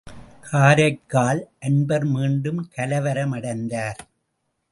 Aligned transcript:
காரைக்கால் 0.41 1.41
அன்பர் 1.59 2.05
மீண்டும் 2.05 2.61
கலவரம் 2.69 3.31
அடைந்தார். 3.31 3.99